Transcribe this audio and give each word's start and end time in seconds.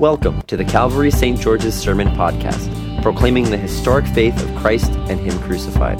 Welcome 0.00 0.42
to 0.42 0.56
the 0.56 0.64
Calvary 0.64 1.10
St. 1.10 1.38
George's 1.38 1.78
Sermon 1.78 2.08
Podcast, 2.08 3.02
proclaiming 3.02 3.50
the 3.50 3.58
historic 3.58 4.06
faith 4.06 4.42
of 4.42 4.56
Christ 4.56 4.90
and 5.10 5.20
Him 5.20 5.38
crucified. 5.40 5.98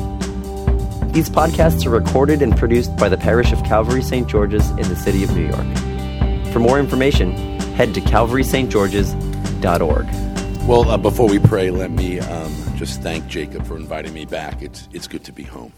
These 1.12 1.28
podcasts 1.28 1.84
are 1.84 1.91
recorded 1.91 2.41
and 2.41 2.57
produced 2.57 2.97
by 2.97 3.10
the 3.10 3.18
parish 3.18 3.52
of 3.52 3.63
Calvary 3.63 4.00
St. 4.00 4.26
George's 4.26 4.71
in 4.71 4.89
the 4.89 4.97
city 4.97 5.23
of 5.23 5.36
New 5.36 5.47
York. 5.47 5.67
For 6.50 6.60
more 6.60 6.81
information, 6.81 7.33
head 7.75 7.92
to 7.92 8.00
calvarystgeorges.org. 8.00 10.07
Well, 10.67 10.91
uh, 10.91 10.96
before 10.96 11.29
we 11.29 11.39
pray, 11.39 11.71
let 11.71 11.91
me 11.91 12.21
um, 12.21 12.55
just 12.77 13.03
thank 13.03 13.27
Jacob 13.27 13.67
for 13.67 13.77
inviting 13.77 14.14
me 14.14 14.25
back. 14.25 14.62
It's, 14.62 14.89
it's 14.95 15.09
good 15.09 15.25
to 15.25 15.32
be 15.32 15.43
home. 15.43 15.75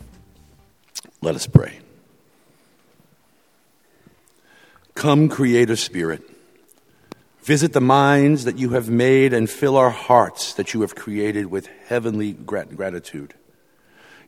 Let 1.22 1.34
us 1.34 1.48
pray. 1.48 1.80
Come, 4.94 5.28
Creator 5.28 5.74
Spirit. 5.74 6.31
Visit 7.42 7.72
the 7.72 7.80
minds 7.80 8.44
that 8.44 8.58
you 8.58 8.70
have 8.70 8.88
made 8.88 9.32
and 9.32 9.50
fill 9.50 9.76
our 9.76 9.90
hearts 9.90 10.54
that 10.54 10.74
you 10.74 10.82
have 10.82 10.94
created 10.94 11.46
with 11.46 11.66
heavenly 11.86 12.32
grat- 12.32 12.76
gratitude. 12.76 13.34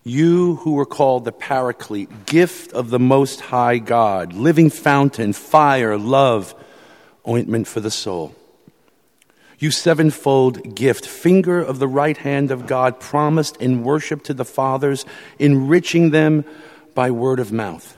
You 0.02 0.56
who 0.56 0.72
were 0.72 0.84
called 0.84 1.24
the 1.24 1.32
Paraclete, 1.32 2.26
gift 2.26 2.72
of 2.72 2.90
the 2.90 2.98
Most 2.98 3.40
High 3.40 3.78
God, 3.78 4.32
living 4.32 4.68
fountain, 4.68 5.32
fire, 5.32 5.96
love, 5.96 6.54
ointment 7.26 7.68
for 7.68 7.80
the 7.80 7.90
soul. 7.90 8.34
You 9.60 9.70
sevenfold 9.70 10.74
gift, 10.74 11.06
finger 11.06 11.62
of 11.62 11.78
the 11.78 11.88
right 11.88 12.16
hand 12.16 12.50
of 12.50 12.66
God, 12.66 12.98
promised 12.98 13.56
in 13.58 13.84
worship 13.84 14.24
to 14.24 14.34
the 14.34 14.44
fathers, 14.44 15.06
enriching 15.38 16.10
them 16.10 16.44
by 16.94 17.12
word 17.12 17.38
of 17.38 17.52
mouth. 17.52 17.96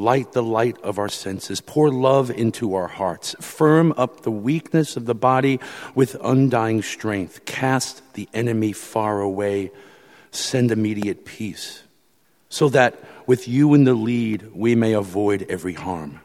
Light 0.00 0.32
the 0.32 0.42
light 0.42 0.80
of 0.82 0.98
our 0.98 1.10
senses. 1.10 1.60
Pour 1.60 1.90
love 1.90 2.30
into 2.30 2.74
our 2.74 2.86
hearts. 2.86 3.36
Firm 3.38 3.92
up 3.98 4.22
the 4.22 4.30
weakness 4.30 4.96
of 4.96 5.04
the 5.04 5.14
body 5.14 5.60
with 5.94 6.16
undying 6.24 6.80
strength. 6.80 7.44
Cast 7.44 8.14
the 8.14 8.26
enemy 8.32 8.72
far 8.72 9.20
away. 9.20 9.70
Send 10.30 10.70
immediate 10.70 11.26
peace. 11.26 11.82
So 12.48 12.70
that 12.70 12.98
with 13.26 13.46
you 13.46 13.74
in 13.74 13.84
the 13.84 13.92
lead, 13.92 14.54
we 14.54 14.74
may 14.74 14.94
avoid 14.94 15.44
every 15.50 15.74
harm. 15.74 16.22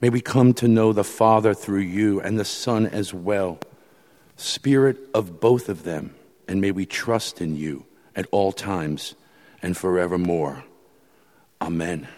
May 0.00 0.10
we 0.10 0.20
come 0.20 0.52
to 0.54 0.66
know 0.66 0.92
the 0.92 1.04
Father 1.04 1.54
through 1.54 1.82
you 1.82 2.20
and 2.20 2.36
the 2.36 2.44
Son 2.44 2.84
as 2.84 3.14
well. 3.14 3.60
Spirit 4.36 4.98
of 5.14 5.38
both 5.38 5.68
of 5.68 5.84
them. 5.84 6.16
And 6.48 6.60
may 6.60 6.72
we 6.72 6.84
trust 6.84 7.40
in 7.40 7.54
you 7.54 7.86
at 8.16 8.26
all 8.32 8.50
times 8.50 9.14
and 9.62 9.76
forevermore. 9.76 10.64
Amen. 11.60 12.08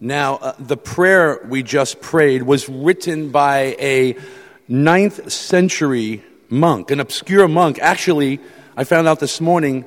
Now, 0.00 0.36
uh, 0.36 0.52
the 0.60 0.76
prayer 0.76 1.44
we 1.48 1.64
just 1.64 2.00
prayed 2.00 2.44
was 2.44 2.68
written 2.68 3.30
by 3.30 3.76
a 3.80 4.16
ninth 4.68 5.32
century 5.32 6.22
monk, 6.48 6.92
an 6.92 7.00
obscure 7.00 7.48
monk. 7.48 7.80
Actually, 7.80 8.38
I 8.76 8.84
found 8.84 9.08
out 9.08 9.18
this 9.18 9.40
morning 9.40 9.84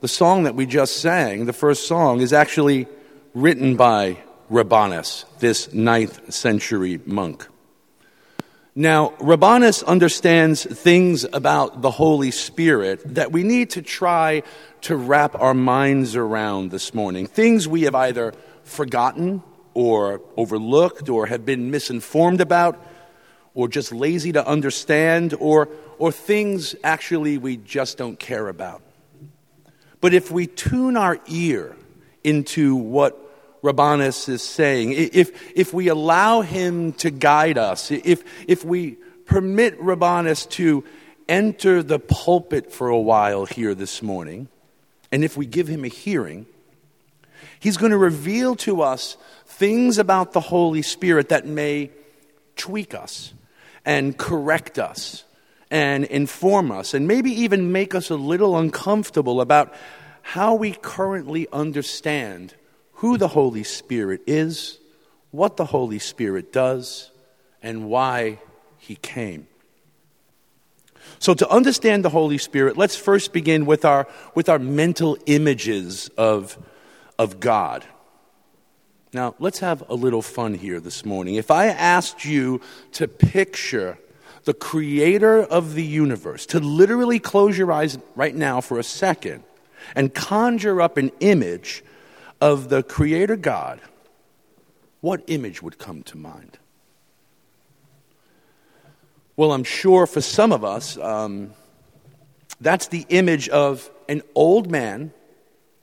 the 0.00 0.08
song 0.08 0.44
that 0.44 0.56
we 0.56 0.66
just 0.66 0.96
sang, 0.96 1.46
the 1.46 1.52
first 1.52 1.86
song, 1.86 2.20
is 2.20 2.32
actually 2.32 2.88
written 3.34 3.76
by 3.76 4.18
Rabanus, 4.50 5.26
this 5.38 5.72
ninth 5.72 6.34
century 6.34 7.00
monk. 7.06 7.46
Now, 8.74 9.10
Rabanus 9.20 9.84
understands 9.84 10.64
things 10.64 11.24
about 11.32 11.82
the 11.82 11.90
Holy 11.92 12.32
Spirit 12.32 13.14
that 13.14 13.30
we 13.30 13.44
need 13.44 13.70
to 13.70 13.82
try 13.82 14.42
to 14.82 14.96
wrap 14.96 15.40
our 15.40 15.54
minds 15.54 16.16
around 16.16 16.72
this 16.72 16.94
morning. 16.94 17.28
Things 17.28 17.68
we 17.68 17.82
have 17.82 17.94
either 17.94 18.34
forgotten 18.64 19.42
or 19.74 20.20
overlooked 20.36 21.08
or 21.08 21.26
have 21.26 21.44
been 21.44 21.70
misinformed 21.70 22.40
about 22.40 22.84
or 23.54 23.68
just 23.68 23.92
lazy 23.92 24.32
to 24.32 24.46
understand 24.46 25.34
or, 25.38 25.68
or 25.98 26.10
things 26.12 26.74
actually 26.82 27.38
we 27.38 27.56
just 27.56 27.98
don't 27.98 28.18
care 28.18 28.48
about. 28.48 28.82
But 30.00 30.14
if 30.14 30.30
we 30.30 30.46
tune 30.46 30.96
our 30.96 31.20
ear 31.28 31.76
into 32.24 32.74
what 32.74 33.18
Rabanus 33.62 34.28
is 34.28 34.42
saying, 34.42 34.92
if, 34.92 35.52
if 35.56 35.72
we 35.72 35.88
allow 35.88 36.40
him 36.40 36.92
to 36.94 37.10
guide 37.10 37.56
us, 37.56 37.90
if, 37.90 38.24
if 38.48 38.64
we 38.64 38.96
permit 39.26 39.80
Rabanus 39.80 40.48
to 40.50 40.84
enter 41.28 41.82
the 41.82 42.00
pulpit 42.00 42.72
for 42.72 42.88
a 42.88 42.98
while 42.98 43.46
here 43.46 43.74
this 43.74 44.02
morning, 44.02 44.48
and 45.12 45.22
if 45.22 45.36
we 45.36 45.46
give 45.46 45.68
him 45.68 45.84
a 45.84 45.88
hearing, 45.88 46.46
he's 47.60 47.76
going 47.76 47.92
to 47.92 47.98
reveal 47.98 48.56
to 48.56 48.82
us 48.82 49.16
things 49.52 49.98
about 49.98 50.32
the 50.32 50.40
Holy 50.40 50.82
Spirit 50.82 51.28
that 51.28 51.46
may 51.46 51.90
tweak 52.56 52.94
us 52.94 53.34
and 53.84 54.16
correct 54.16 54.78
us 54.78 55.24
and 55.70 56.04
inform 56.04 56.70
us 56.70 56.94
and 56.94 57.06
maybe 57.06 57.30
even 57.30 57.72
make 57.72 57.94
us 57.94 58.10
a 58.10 58.16
little 58.16 58.56
uncomfortable 58.56 59.40
about 59.40 59.72
how 60.22 60.54
we 60.54 60.72
currently 60.72 61.46
understand 61.52 62.54
who 62.94 63.18
the 63.18 63.28
Holy 63.28 63.64
Spirit 63.64 64.22
is, 64.26 64.78
what 65.30 65.56
the 65.56 65.66
Holy 65.66 65.98
Spirit 65.98 66.52
does, 66.52 67.10
and 67.62 67.88
why 67.88 68.38
he 68.78 68.96
came. 68.96 69.46
So, 71.18 71.34
to 71.34 71.48
understand 71.48 72.04
the 72.04 72.10
Holy 72.10 72.38
Spirit, 72.38 72.76
let's 72.76 72.96
first 72.96 73.32
begin 73.32 73.66
with 73.66 73.84
our, 73.84 74.06
with 74.34 74.48
our 74.48 74.58
mental 74.58 75.18
images 75.26 76.08
of, 76.16 76.56
of 77.18 77.40
God. 77.40 77.84
Now, 79.14 79.34
let's 79.38 79.58
have 79.58 79.82
a 79.90 79.94
little 79.94 80.22
fun 80.22 80.54
here 80.54 80.80
this 80.80 81.04
morning. 81.04 81.34
If 81.34 81.50
I 81.50 81.66
asked 81.66 82.24
you 82.24 82.62
to 82.92 83.06
picture 83.06 83.98
the 84.44 84.54
creator 84.54 85.42
of 85.42 85.74
the 85.74 85.84
universe, 85.84 86.46
to 86.46 86.60
literally 86.60 87.18
close 87.18 87.58
your 87.58 87.70
eyes 87.70 87.98
right 88.16 88.34
now 88.34 88.62
for 88.62 88.78
a 88.78 88.82
second 88.82 89.44
and 89.94 90.14
conjure 90.14 90.80
up 90.80 90.96
an 90.96 91.10
image 91.20 91.84
of 92.40 92.70
the 92.70 92.82
creator 92.82 93.36
God, 93.36 93.80
what 95.02 95.22
image 95.26 95.62
would 95.62 95.78
come 95.78 96.02
to 96.04 96.16
mind? 96.16 96.56
Well, 99.36 99.52
I'm 99.52 99.64
sure 99.64 100.06
for 100.06 100.22
some 100.22 100.52
of 100.52 100.64
us, 100.64 100.96
um, 100.96 101.52
that's 102.62 102.88
the 102.88 103.04
image 103.10 103.50
of 103.50 103.90
an 104.08 104.22
old 104.34 104.70
man 104.70 105.12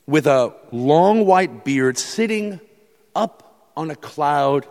with 0.07 0.25
a 0.25 0.55
long 0.71 1.27
white 1.27 1.63
beard 1.63 1.99
sitting 1.99 2.59
up 3.15 3.71
on 3.75 3.91
a 3.91 3.95
cloud 3.95 4.67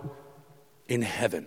in 0.88 1.02
heaven. 1.02 1.46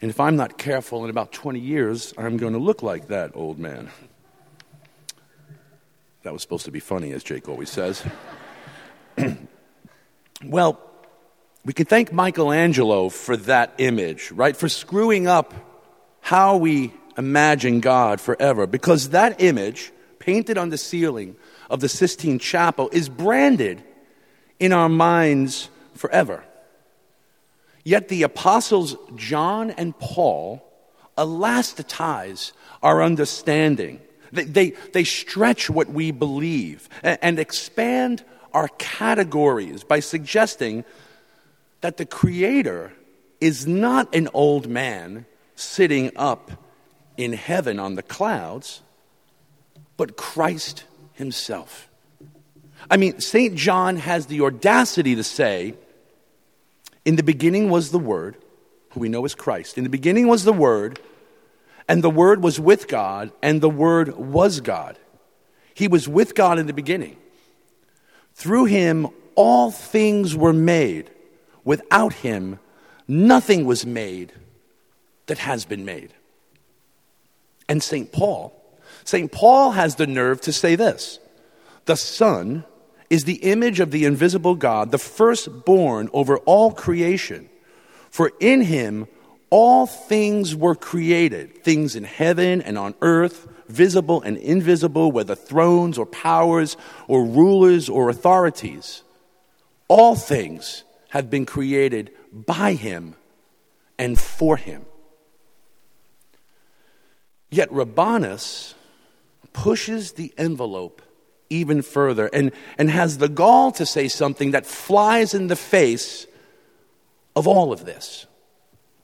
And 0.00 0.10
if 0.10 0.20
I'm 0.20 0.36
not 0.36 0.58
careful, 0.58 1.04
in 1.04 1.10
about 1.10 1.32
20 1.32 1.58
years, 1.58 2.12
I'm 2.18 2.36
going 2.36 2.52
to 2.52 2.58
look 2.58 2.82
like 2.82 3.08
that 3.08 3.32
old 3.34 3.58
man. 3.58 3.90
That 6.22 6.32
was 6.32 6.42
supposed 6.42 6.64
to 6.66 6.70
be 6.70 6.80
funny, 6.80 7.12
as 7.12 7.22
Jake 7.22 7.48
always 7.48 7.70
says. 7.70 8.04
well, 10.44 10.80
we 11.64 11.72
can 11.72 11.86
thank 11.86 12.12
Michelangelo 12.12 13.08
for 13.08 13.36
that 13.38 13.74
image, 13.78 14.30
right? 14.32 14.56
For 14.56 14.68
screwing 14.68 15.26
up 15.26 15.54
how 16.20 16.56
we 16.56 16.92
imagine 17.16 17.80
God 17.80 18.20
forever. 18.20 18.66
Because 18.66 19.10
that 19.10 19.40
image, 19.40 19.92
painted 20.18 20.58
on 20.58 20.70
the 20.70 20.78
ceiling 20.78 21.36
of 21.70 21.80
the 21.80 21.88
Sistine 21.88 22.38
Chapel, 22.38 22.90
is 22.92 23.08
branded 23.08 23.82
in 24.58 24.72
our 24.72 24.88
minds 24.88 25.68
forever. 25.94 26.44
Yet 27.84 28.08
the 28.08 28.22
apostles 28.24 28.96
John 29.14 29.70
and 29.70 29.96
Paul 29.98 30.62
elasticize 31.16 32.52
our 32.82 33.02
understanding. 33.02 34.00
They, 34.32 34.44
they, 34.44 34.70
they 34.92 35.04
stretch 35.04 35.70
what 35.70 35.88
we 35.88 36.10
believe 36.10 36.88
and, 37.02 37.18
and 37.22 37.38
expand 37.38 38.24
our 38.52 38.68
categories 38.78 39.84
by 39.84 40.00
suggesting 40.00 40.84
that 41.80 41.96
the 41.96 42.06
Creator 42.06 42.92
is 43.40 43.66
not 43.66 44.14
an 44.14 44.28
old 44.34 44.66
man 44.68 45.26
sitting 45.54 46.10
up 46.16 46.50
in 47.16 47.32
heaven 47.32 47.78
on 47.78 47.94
the 47.94 48.02
clouds, 48.02 48.82
but 49.96 50.16
Christ 50.16 50.84
Himself. 51.12 51.88
I 52.90 52.96
mean, 52.96 53.20
St. 53.20 53.56
John 53.56 53.96
has 53.96 54.26
the 54.26 54.40
audacity 54.42 55.14
to 55.16 55.24
say, 55.24 55.74
In 57.04 57.16
the 57.16 57.22
beginning 57.22 57.70
was 57.70 57.90
the 57.90 57.98
Word, 57.98 58.36
who 58.90 59.00
we 59.00 59.08
know 59.08 59.24
is 59.24 59.34
Christ. 59.34 59.76
In 59.76 59.84
the 59.84 59.90
beginning 59.90 60.28
was 60.28 60.44
the 60.44 60.52
Word, 60.52 61.00
and 61.88 62.02
the 62.02 62.10
Word 62.10 62.42
was 62.42 62.60
with 62.60 62.88
God, 62.88 63.32
and 63.42 63.60
the 63.60 63.70
Word 63.70 64.16
was 64.16 64.60
God. 64.60 64.98
He 65.74 65.88
was 65.88 66.08
with 66.08 66.34
God 66.34 66.58
in 66.58 66.66
the 66.66 66.72
beginning. 66.72 67.16
Through 68.34 68.66
him, 68.66 69.08
all 69.34 69.70
things 69.70 70.34
were 70.34 70.52
made. 70.52 71.10
Without 71.64 72.12
him, 72.12 72.58
nothing 73.08 73.64
was 73.64 73.84
made 73.84 74.32
that 75.26 75.38
has 75.38 75.64
been 75.64 75.84
made. 75.84 76.12
And 77.68 77.82
St. 77.82 78.12
Paul, 78.12 78.52
St. 79.04 79.30
Paul 79.30 79.72
has 79.72 79.96
the 79.96 80.06
nerve 80.06 80.40
to 80.42 80.52
say 80.52 80.76
this 80.76 81.18
The 81.86 81.96
Son 81.96 82.64
is 83.10 83.24
the 83.24 83.36
image 83.36 83.80
of 83.80 83.90
the 83.90 84.04
invisible 84.04 84.54
God, 84.54 84.90
the 84.90 84.98
firstborn 84.98 86.08
over 86.12 86.38
all 86.38 86.72
creation. 86.72 87.48
For 88.10 88.32
in 88.40 88.62
him 88.62 89.06
all 89.50 89.86
things 89.86 90.54
were 90.54 90.74
created, 90.74 91.62
things 91.62 91.94
in 91.94 92.04
heaven 92.04 92.60
and 92.62 92.76
on 92.76 92.94
earth, 93.00 93.46
visible 93.68 94.22
and 94.22 94.36
invisible, 94.36 95.12
whether 95.12 95.34
thrones 95.34 95.98
or 95.98 96.06
powers 96.06 96.76
or 97.08 97.24
rulers 97.24 97.88
or 97.88 98.08
authorities. 98.08 99.02
All 99.88 100.14
things 100.14 100.84
have 101.10 101.30
been 101.30 101.46
created 101.46 102.10
by 102.32 102.72
him 102.72 103.14
and 103.98 104.18
for 104.18 104.56
him. 104.56 104.84
Yet 107.50 107.70
Rabanus 107.70 108.74
pushes 109.52 110.12
the 110.12 110.34
envelope 110.36 111.00
even 111.50 111.82
further 111.82 112.28
and, 112.32 112.52
and 112.78 112.90
has 112.90 113.18
the 113.18 113.28
gall 113.28 113.72
to 113.72 113.86
say 113.86 114.08
something 114.08 114.50
that 114.52 114.66
flies 114.66 115.34
in 115.34 115.46
the 115.46 115.56
face 115.56 116.26
of 117.34 117.46
all 117.46 117.72
of 117.72 117.84
this. 117.84 118.26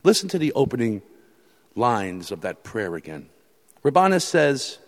Listen 0.02 0.28
to 0.30 0.38
the 0.38 0.52
opening 0.54 1.02
lines 1.74 2.32
of 2.32 2.40
that 2.40 2.64
prayer 2.64 2.96
again. 2.96 3.28
Rabanus 3.84 4.22
says, 4.22 4.78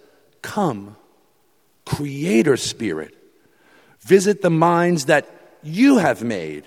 Come, 0.42 0.96
Creator 1.84 2.56
Spirit, 2.56 3.16
visit 4.00 4.42
the 4.42 4.50
minds 4.50 5.06
that 5.06 5.28
you 5.62 5.98
have 5.98 6.22
made 6.22 6.64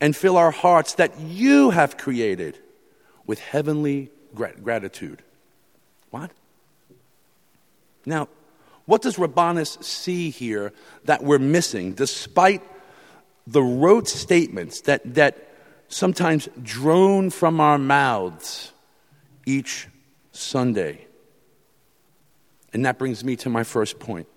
and 0.00 0.14
fill 0.14 0.36
our 0.36 0.50
hearts 0.50 0.94
that 0.94 1.18
you 1.20 1.70
have 1.70 1.96
created 1.96 2.58
with 3.26 3.40
heavenly 3.40 4.10
gratitude. 4.34 5.22
What? 6.10 6.30
Now, 8.04 8.28
what 8.86 9.02
does 9.02 9.16
Rabanus 9.16 9.82
see 9.82 10.30
here 10.30 10.72
that 11.04 11.22
we're 11.22 11.38
missing, 11.38 11.92
despite 11.92 12.62
the 13.46 13.62
rote 13.62 14.08
statements 14.08 14.82
that, 14.82 15.14
that 15.14 15.48
sometimes 15.88 16.48
drone 16.62 17.30
from 17.30 17.60
our 17.60 17.78
mouths 17.78 18.72
each 19.44 19.88
Sunday? 20.32 21.06
And 22.72 22.84
that 22.86 22.98
brings 22.98 23.24
me 23.24 23.36
to 23.36 23.50
my 23.50 23.64
first 23.64 23.98
point. 23.98 24.28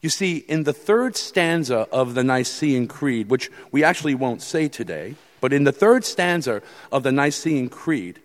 You 0.00 0.10
see, 0.10 0.36
in 0.36 0.62
the 0.62 0.72
third 0.72 1.16
stanza 1.16 1.88
of 1.90 2.14
the 2.14 2.22
Nicene 2.22 2.86
Creed, 2.86 3.28
which 3.30 3.50
we 3.72 3.82
actually 3.82 4.14
won't 4.14 4.42
say 4.42 4.68
today, 4.68 5.16
but 5.40 5.52
in 5.52 5.64
the 5.64 5.72
third 5.72 6.04
stanza 6.04 6.62
of 6.92 7.02
the 7.02 7.10
Nicene 7.10 7.68
Creed, 7.68 8.20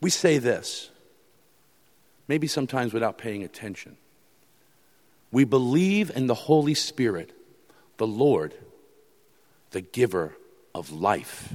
we 0.00 0.10
say 0.10 0.38
this, 0.38 0.90
maybe 2.28 2.46
sometimes 2.46 2.92
without 2.92 3.18
paying 3.18 3.42
attention. 3.42 3.96
We 5.30 5.44
believe 5.44 6.10
in 6.14 6.26
the 6.26 6.34
Holy 6.34 6.74
Spirit, 6.74 7.32
the 7.96 8.06
Lord, 8.06 8.54
the 9.70 9.80
giver 9.80 10.36
of 10.74 10.92
life. 10.92 11.52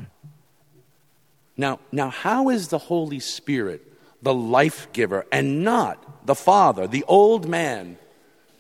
Now, 1.56 1.80
now 1.92 2.10
how 2.10 2.50
is 2.50 2.68
the 2.68 2.78
Holy 2.78 3.19
Spirit 3.19 3.84
the 4.22 4.34
life 4.34 4.92
giver 4.94 5.25
and 5.31 5.64
not 5.64 6.25
the 6.25 6.36
Father, 6.36 6.88
the 6.88 7.06
old 7.08 7.48
man 7.48 7.98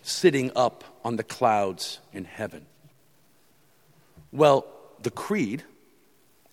sitting 0.03 0.51
up 0.55 0.83
on 1.03 1.15
the 1.15 1.23
clouds 1.23 1.99
in 2.13 2.25
heaven? 2.25 2.65
Well, 4.31 4.65
the 5.01 5.11
Creed 5.11 5.63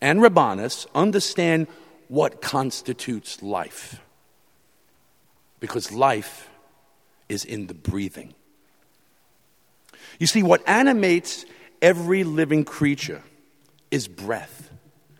and 0.01 0.21
Rabanus 0.21 0.87
understand 0.95 1.67
what 2.09 2.41
constitutes 2.41 3.43
life. 3.43 4.01
Because 5.65 5.91
life 5.91 6.51
is 7.31 7.47
in 7.47 7.69
the 7.69 7.73
breathing. 7.73 8.35
You 10.19 10.27
see, 10.27 10.43
what 10.43 10.63
animates 10.69 11.47
every 11.81 12.23
living 12.23 12.67
creature 12.67 13.23
is 13.91 14.07
breath, 14.07 14.69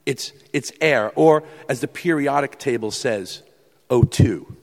it's, 0.05 0.35
it's 0.53 0.71
air, 0.83 1.13
or 1.15 1.45
as 1.67 1.81
the 1.81 1.89
periodic 1.89 2.59
table 2.59 2.91
says, 2.91 3.43
O2. 3.89 4.55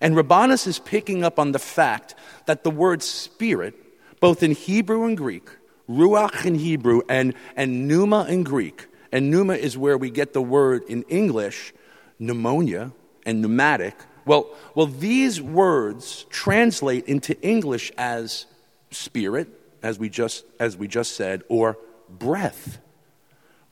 And 0.00 0.16
Rabanus 0.16 0.66
is 0.66 0.80
picking 0.80 1.22
up 1.22 1.38
on 1.38 1.52
the 1.52 1.60
fact 1.60 2.16
that 2.46 2.64
the 2.64 2.70
word 2.72 3.00
spirit, 3.00 3.76
both 4.18 4.42
in 4.42 4.50
Hebrew 4.50 5.04
and 5.04 5.16
Greek, 5.16 5.48
ruach 5.88 6.44
in 6.44 6.56
Hebrew 6.56 7.02
and, 7.08 7.32
and 7.54 7.86
pneuma 7.86 8.26
in 8.28 8.42
Greek, 8.42 8.88
and 9.12 9.30
pneuma 9.30 9.54
is 9.54 9.78
where 9.78 9.96
we 9.96 10.10
get 10.10 10.32
the 10.32 10.42
word 10.42 10.82
in 10.88 11.04
English, 11.04 11.72
pneumonia 12.18 12.90
and 13.24 13.40
pneumatic. 13.40 13.94
Well, 14.26 14.50
well, 14.74 14.86
these 14.86 15.40
words 15.40 16.26
translate 16.30 17.06
into 17.06 17.40
English 17.40 17.92
as 17.96 18.46
spirit, 18.90 19.48
as 19.82 19.98
we 19.98 20.08
just, 20.08 20.44
as 20.58 20.76
we 20.76 20.88
just 20.88 21.14
said, 21.14 21.44
or 21.48 21.78
breath, 22.10 22.78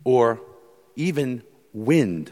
or 0.04 0.40
even 0.96 1.42
wind. 1.72 2.30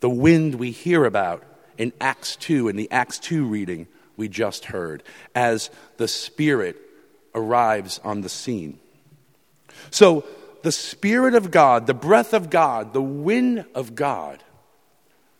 The 0.00 0.10
wind 0.10 0.54
we 0.54 0.70
hear 0.70 1.04
about 1.04 1.44
in 1.76 1.92
Acts 2.00 2.36
2, 2.36 2.68
in 2.68 2.76
the 2.76 2.90
Acts 2.90 3.18
2 3.18 3.44
reading 3.44 3.86
we 4.16 4.28
just 4.28 4.66
heard, 4.66 5.02
as 5.34 5.70
the 5.98 6.08
Spirit 6.08 6.76
arrives 7.34 8.00
on 8.02 8.22
the 8.22 8.28
scene. 8.28 8.78
So, 9.90 10.24
the 10.62 10.72
Spirit 10.72 11.34
of 11.34 11.50
God, 11.50 11.86
the 11.86 11.94
breath 11.94 12.34
of 12.34 12.50
God, 12.50 12.92
the 12.92 13.02
wind 13.02 13.64
of 13.74 13.94
God 13.94 14.42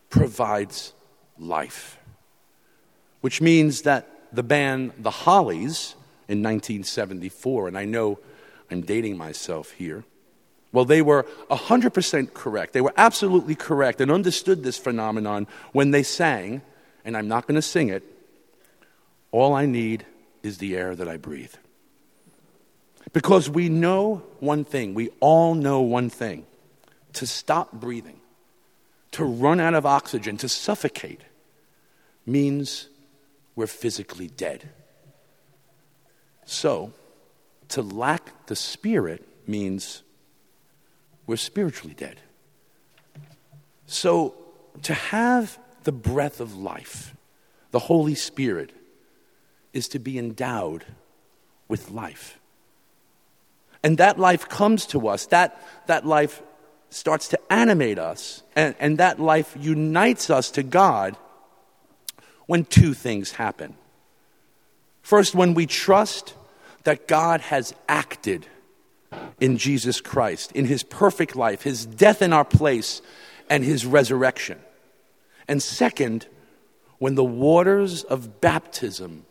provides 0.09 0.95
life. 1.41 1.99
Which 3.21 3.41
means 3.41 3.83
that 3.83 4.07
the 4.33 4.43
band 4.43 4.93
The 4.99 5.11
Hollies 5.11 5.95
in 6.29 6.43
1974, 6.43 7.69
and 7.69 7.77
I 7.77 7.85
know 7.85 8.21
I'm 8.71 8.83
dating 8.83 9.19
myself 9.19 9.73
here. 9.73 10.05
Well, 10.73 10.85
they 10.85 11.03
were 11.03 11.25
100% 11.51 12.33
correct. 12.33 12.73
They 12.73 12.81
were 12.81 12.95
absolutely 12.97 13.57
correct 13.57 14.01
and 14.01 14.11
understood 14.11 14.63
this 14.63 14.79
phenomenon 14.79 15.49
when 15.73 15.91
they 15.91 16.05
sang, 16.05 16.63
and 17.05 17.17
I'm 17.17 17.27
not 17.27 17.49
going 17.49 17.57
to 17.57 17.63
sing 17.63 17.89
it, 17.89 18.05
All 19.33 19.53
I 19.55 19.67
Need 19.67 20.07
is 20.45 20.59
the 20.59 20.77
Air 20.77 20.95
That 20.95 21.09
I 21.09 21.17
Breathe. 21.17 21.55
Because 23.13 23.51
we 23.51 23.69
know 23.69 24.23
one 24.39 24.65
thing, 24.65 24.95
we 24.95 25.11
all 25.19 25.55
know 25.57 25.81
one 25.81 26.11
thing 26.11 26.47
to 27.15 27.27
stop 27.27 27.73
breathing, 27.73 28.21
to 29.11 29.25
run 29.25 29.59
out 29.59 29.75
of 29.75 29.85
oxygen, 29.85 30.37
to 30.37 30.49
suffocate, 30.49 31.23
means 32.31 32.89
we're 33.55 33.67
physically 33.67 34.29
dead. 34.29 34.69
So, 36.45 36.93
to 37.69 37.83
lack 37.83 38.47
the 38.47 38.57
Spirit 38.57 39.27
means 39.47 40.03
we're 41.27 41.37
spiritually 41.37 41.95
dead. 41.95 42.21
So, 43.87 44.35
to 44.83 44.95
have 44.95 45.59
the 45.85 45.93
breath 45.93 46.41
of 46.41 46.57
life, 46.57 47.15
the 47.71 47.79
Holy 47.79 48.15
Spirit, 48.15 48.73
is 49.73 49.89
to 49.89 49.99
be 49.99 50.19
endowed 50.19 50.85
with 51.69 51.91
life. 51.91 52.39
And 53.83 53.99
that 53.99 54.19
life 54.19 54.49
comes 54.49 54.87
to 54.87 55.09
us, 55.09 55.27
that, 55.27 55.61
that 55.87 56.05
life 56.05 56.43
starts 56.91 57.29
to 57.29 57.53
animate 57.53 57.99
us, 57.99 58.43
and, 58.57 58.75
and 58.81 58.99
that 58.99 59.21
life 59.21 59.57
unites 59.59 60.29
us 60.29 60.51
to 60.53 60.63
God 60.63 61.17
when 62.51 62.65
two 62.65 62.95
things 62.95 63.31
happen. 63.31 63.77
First, 65.03 65.37
when 65.37 65.55
we 65.55 65.67
trust 65.67 66.35
that 66.83 67.07
God 67.07 67.41
has 67.43 67.73
acted 67.89 68.45
in 69.39 69.57
Jesus 69.57 70.01
Christ, 70.01 70.51
in 70.51 70.65
his 70.65 70.83
perfect 70.83 71.37
life, 71.37 71.63
his 71.63 71.87
death 71.87 72.23
in 72.23 72.33
our 72.33 72.45
place, 72.45 73.03
and 73.49 73.63
his 73.63 73.87
resurrection. 73.87 74.59
And 75.47 75.63
second, 75.63 76.27
when 76.99 77.15
the 77.15 77.23
waters 77.23 78.03
of 78.03 78.41
baptism 78.41 79.27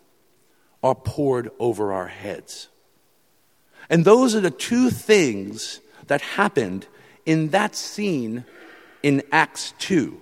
are 0.81 0.95
poured 0.95 1.51
over 1.59 1.91
our 1.91 2.07
heads. 2.07 2.69
And 3.89 4.05
those 4.05 4.33
are 4.33 4.39
the 4.39 4.49
two 4.49 4.89
things 4.89 5.81
that 6.07 6.21
happened 6.21 6.88
in 7.25 7.49
that 7.49 7.75
scene 7.75 8.45
in 9.03 9.23
Acts 9.29 9.73
2. 9.79 10.21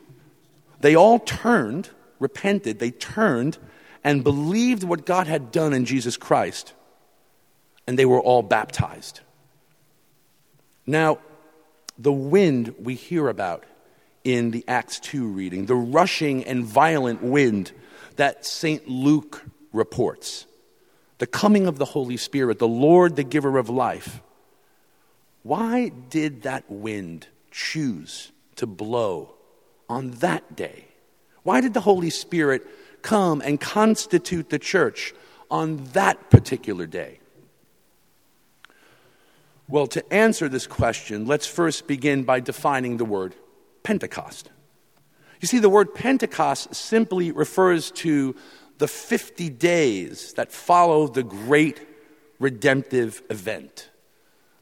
They 0.79 0.95
all 0.95 1.19
turned, 1.19 1.91
repented, 2.19 2.79
they 2.79 2.91
turned, 2.91 3.57
and 4.03 4.23
believed 4.23 4.83
what 4.83 5.05
God 5.05 5.27
had 5.27 5.51
done 5.51 5.73
in 5.73 5.85
Jesus 5.85 6.17
Christ 6.17 6.73
and 7.87 7.97
they 7.97 8.05
were 8.05 8.19
all 8.19 8.43
baptized. 8.43 9.21
Now, 10.85 11.19
the 11.97 12.11
wind 12.11 12.75
we 12.77 12.93
hear 12.93 13.29
about 13.29 13.63
in 14.23 14.51
the 14.51 14.63
Acts 14.67 14.99
2 14.99 15.25
reading, 15.25 15.65
the 15.65 15.75
rushing 15.75 16.43
and 16.43 16.65
violent 16.65 17.23
wind 17.23 17.71
that 18.17 18.45
St. 18.45 18.87
Luke 18.87 19.43
reports, 19.71 20.45
the 21.17 21.27
coming 21.27 21.65
of 21.65 21.77
the 21.77 21.85
Holy 21.85 22.17
Spirit, 22.17 22.59
the 22.59 22.67
Lord, 22.67 23.15
the 23.15 23.23
giver 23.23 23.57
of 23.57 23.69
life. 23.69 24.21
Why 25.43 25.89
did 26.09 26.43
that 26.43 26.69
wind 26.69 27.27
choose 27.51 28.31
to 28.57 28.67
blow 28.67 29.33
on 29.87 30.11
that 30.11 30.55
day? 30.55 30.87
Why 31.47 31.61
did 31.61 31.73
the 31.73 31.79
Holy 31.79 32.09
Spirit 32.09 32.67
come 33.01 33.39
and 33.39 33.57
constitute 33.57 34.49
the 34.49 34.59
church 34.59 35.13
on 35.49 35.77
that 35.93 36.29
particular 36.29 36.85
day? 36.85 37.21
Well, 39.69 39.87
to 39.87 40.13
answer 40.13 40.49
this 40.49 40.67
question, 40.67 41.25
let's 41.25 41.47
first 41.47 41.87
begin 41.87 42.23
by 42.23 42.41
defining 42.41 42.97
the 42.97 43.05
word 43.05 43.33
Pentecost. 43.83 44.49
You 45.39 45.47
see, 45.47 45.59
the 45.59 45.69
word 45.69 45.95
Pentecost 45.95 46.75
simply 46.75 47.31
refers 47.31 47.91
to 47.91 48.35
the 48.77 48.89
50 48.89 49.49
days 49.49 50.33
that 50.33 50.51
follow 50.51 51.07
the 51.07 51.23
great 51.23 51.79
redemptive 52.39 53.21
event 53.29 53.89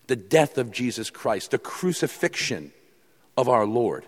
the 0.05 0.15
death 0.15 0.59
of 0.59 0.69
Jesus 0.71 1.09
Christ, 1.09 1.49
the 1.49 1.57
crucifixion 1.57 2.71
of 3.35 3.49
our 3.49 3.65
Lord, 3.65 4.05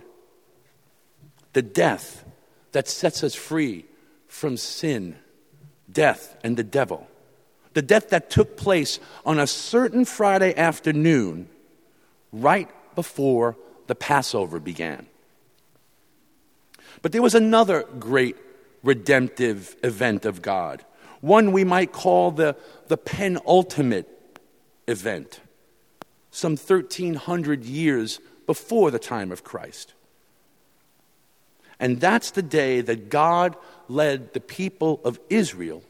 the 1.53 1.63
death 1.63 2.23
that 2.71 2.87
sets 2.87 3.23
us 3.23 3.35
free 3.35 3.85
from 4.27 4.57
sin, 4.57 5.15
death, 5.91 6.35
and 6.43 6.57
the 6.57 6.63
devil. 6.63 7.07
The 7.73 7.81
death 7.81 8.09
that 8.09 8.29
took 8.29 8.57
place 8.57 8.99
on 9.25 9.39
a 9.39 9.47
certain 9.47 10.05
Friday 10.05 10.55
afternoon, 10.55 11.49
right 12.31 12.69
before 12.95 13.55
the 13.87 13.95
Passover 13.95 14.59
began. 14.59 15.07
But 17.01 17.11
there 17.11 17.21
was 17.21 17.35
another 17.35 17.83
great 17.99 18.35
redemptive 18.83 19.75
event 19.83 20.25
of 20.25 20.41
God, 20.41 20.83
one 21.21 21.51
we 21.51 21.63
might 21.63 21.91
call 21.91 22.31
the, 22.31 22.55
the 22.87 22.97
penultimate 22.97 24.07
event, 24.87 25.39
some 26.31 26.53
1300 26.53 27.65
years 27.65 28.19
before 28.45 28.91
the 28.91 28.99
time 28.99 29.31
of 29.31 29.43
Christ. 29.43 29.93
And 31.79 31.99
that's 31.99 32.31
the 32.31 32.41
day 32.41 32.81
that 32.81 33.09
God 33.09 33.55
led 33.87 34.33
the 34.33 34.39
people 34.39 34.99
of 35.03 35.19
Israel 35.29 35.83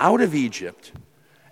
out 0.00 0.20
of 0.20 0.34
Egypt 0.34 0.92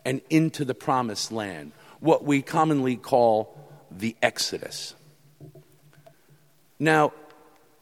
and 0.04 0.20
into 0.30 0.64
the 0.64 0.74
promised 0.74 1.30
land, 1.30 1.72
what 2.00 2.24
we 2.24 2.42
commonly 2.42 2.96
call 2.96 3.56
the 3.90 4.16
Exodus. 4.22 4.94
Now, 6.78 7.12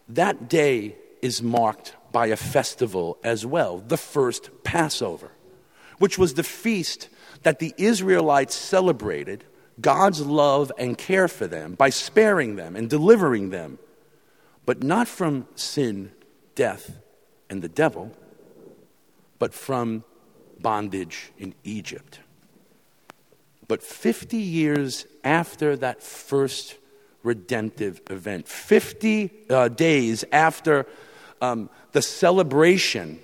that 0.09 0.49
day 0.49 0.95
is 1.21 1.41
marked 1.41 1.95
by 2.11 2.27
a 2.27 2.35
festival 2.35 3.17
as 3.23 3.45
well, 3.45 3.77
the 3.77 3.97
first 3.97 4.49
Passover, 4.63 5.31
which 5.97 6.17
was 6.17 6.33
the 6.33 6.43
feast 6.43 7.07
that 7.43 7.59
the 7.59 7.73
Israelites 7.77 8.55
celebrated 8.55 9.43
God's 9.79 10.21
love 10.25 10.71
and 10.77 10.97
care 10.97 11.27
for 11.27 11.47
them 11.47 11.75
by 11.75 11.89
sparing 11.89 12.55
them 12.55 12.75
and 12.75 12.89
delivering 12.89 13.49
them, 13.49 13.79
but 14.69 14.83
not 14.83 15.07
from 15.07 15.47
sin, 15.55 16.11
death, 16.53 16.99
and 17.49 17.63
the 17.63 17.67
devil, 17.67 18.11
but 19.39 19.51
from 19.51 20.03
bondage 20.61 21.31
in 21.39 21.55
Egypt. 21.63 22.19
But 23.67 23.81
50 23.81 24.37
years 24.37 25.07
after 25.23 25.75
that 25.77 26.03
first 26.03 26.75
redemptive 27.23 27.99
event, 28.11 28.47
50 28.47 29.31
uh, 29.49 29.69
days 29.69 30.23
after 30.31 30.85
um, 31.41 31.71
the 31.93 32.03
celebration 32.03 33.21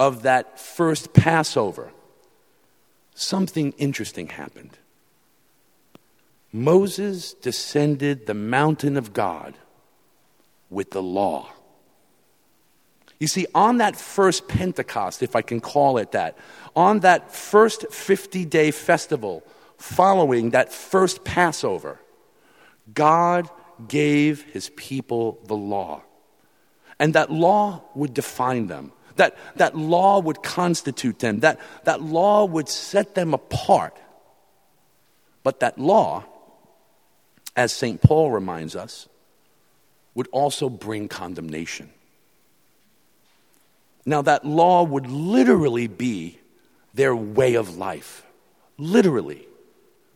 of 0.00 0.22
that 0.22 0.58
first 0.58 1.12
Passover, 1.12 1.92
something 3.14 3.70
interesting 3.78 4.30
happened. 4.30 4.76
Moses 6.52 7.34
descended 7.34 8.26
the 8.26 8.34
mountain 8.34 8.96
of 8.96 9.12
God 9.12 9.54
with 10.70 10.90
the 10.90 11.02
law. 11.02 11.50
You 13.18 13.26
see, 13.26 13.46
on 13.54 13.78
that 13.78 13.96
first 13.96 14.46
Pentecost, 14.46 15.22
if 15.22 15.34
I 15.34 15.42
can 15.42 15.60
call 15.60 15.98
it 15.98 16.12
that, 16.12 16.36
on 16.76 17.00
that 17.00 17.32
first 17.34 17.90
50 17.90 18.44
day 18.44 18.70
festival 18.70 19.42
following 19.76 20.50
that 20.50 20.72
first 20.72 21.24
Passover, 21.24 22.00
God 22.92 23.48
gave 23.86 24.42
his 24.42 24.70
people 24.70 25.38
the 25.46 25.56
law. 25.56 26.02
And 26.98 27.14
that 27.14 27.30
law 27.30 27.82
would 27.94 28.14
define 28.14 28.66
them. 28.66 28.92
That, 29.16 29.36
that 29.56 29.76
law 29.76 30.20
would 30.20 30.42
constitute 30.42 31.18
them. 31.18 31.40
That, 31.40 31.60
that 31.84 32.02
law 32.02 32.44
would 32.44 32.68
set 32.68 33.14
them 33.14 33.34
apart. 33.34 33.96
But 35.42 35.60
that 35.60 35.78
law, 35.78 36.24
as 37.56 37.72
St. 37.72 38.00
Paul 38.00 38.30
reminds 38.30 38.76
us, 38.76 39.08
would 40.18 40.26
also 40.32 40.68
bring 40.68 41.06
condemnation. 41.06 41.88
Now, 44.04 44.20
that 44.22 44.44
law 44.44 44.82
would 44.82 45.06
literally 45.06 45.86
be 45.86 46.40
their 46.92 47.14
way 47.14 47.54
of 47.54 47.76
life. 47.76 48.26
Literally. 48.78 49.46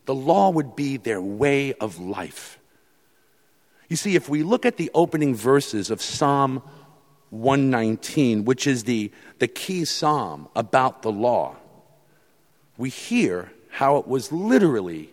The 0.03 0.13
law 0.13 0.49
would 0.49 0.75
be 0.75 0.97
their 0.97 1.21
way 1.21 1.71
of 1.75 2.01
life. 2.01 2.59
You 3.87 3.95
see, 3.95 4.17
if 4.17 4.27
we 4.27 4.43
look 4.43 4.65
at 4.65 4.75
the 4.75 4.91
opening 4.93 5.35
verses 5.35 5.89
of 5.89 6.01
Psalm 6.01 6.61
119, 7.29 8.43
which 8.43 8.67
is 8.67 8.83
the, 8.83 9.09
the 9.39 9.47
key 9.47 9.85
psalm 9.85 10.49
about 10.53 11.01
the 11.01 11.13
law, 11.13 11.55
we 12.77 12.89
hear 12.89 13.53
how 13.69 13.95
it 13.95 14.07
was 14.09 14.33
literally 14.33 15.11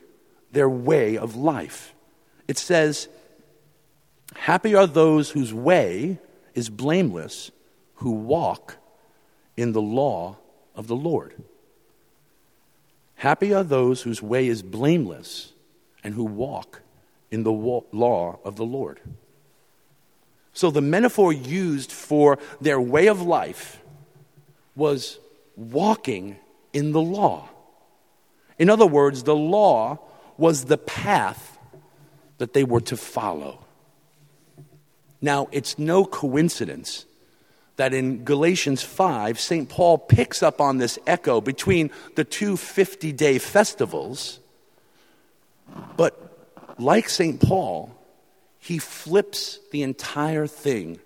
their 0.50 0.68
way 0.68 1.16
of 1.16 1.36
life. 1.36 1.94
It 2.48 2.58
says, 2.58 3.08
Happy 4.34 4.74
are 4.74 4.86
those 4.86 5.30
whose 5.30 5.52
way 5.52 6.18
is 6.54 6.68
blameless, 6.68 7.50
who 7.96 8.10
walk 8.10 8.76
in 9.56 9.72
the 9.72 9.82
law 9.82 10.36
of 10.74 10.86
the 10.86 10.96
Lord. 10.96 11.34
Happy 13.16 13.52
are 13.52 13.64
those 13.64 14.02
whose 14.02 14.22
way 14.22 14.48
is 14.48 14.62
blameless 14.62 15.52
and 16.02 16.14
who 16.14 16.24
walk 16.24 16.80
in 17.30 17.42
the 17.42 17.52
law 17.52 18.38
of 18.44 18.56
the 18.56 18.64
Lord. 18.64 19.00
So 20.52 20.70
the 20.70 20.80
metaphor 20.80 21.32
used 21.32 21.92
for 21.92 22.38
their 22.60 22.80
way 22.80 23.06
of 23.06 23.22
life 23.22 23.80
was 24.74 25.18
walking 25.56 26.36
in 26.72 26.92
the 26.92 27.00
law. 27.00 27.48
In 28.58 28.70
other 28.70 28.86
words, 28.86 29.22
the 29.22 29.36
law 29.36 29.98
was 30.36 30.64
the 30.64 30.78
path 30.78 31.58
that 32.38 32.52
they 32.52 32.64
were 32.64 32.80
to 32.80 32.96
follow. 32.96 33.59
Now, 35.20 35.48
it's 35.52 35.78
no 35.78 36.04
coincidence 36.04 37.04
that 37.76 37.94
in 37.94 38.24
Galatians 38.24 38.82
5, 38.82 39.38
St. 39.38 39.68
Paul 39.68 39.98
picks 39.98 40.42
up 40.42 40.60
on 40.60 40.78
this 40.78 40.98
echo 41.06 41.40
between 41.40 41.90
the 42.16 42.24
two 42.24 42.56
50 42.56 43.12
day 43.12 43.38
festivals, 43.38 44.40
but 45.96 46.30
like 46.78 47.08
St. 47.08 47.40
Paul, 47.40 47.94
he 48.58 48.78
flips 48.78 49.58
the 49.72 49.82
entire 49.82 50.46
thing 50.46 51.00